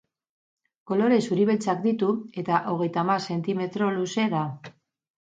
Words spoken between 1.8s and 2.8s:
ditu eta